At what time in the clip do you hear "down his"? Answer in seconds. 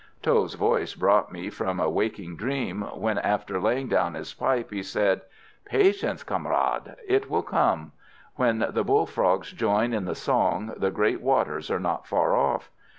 3.87-4.33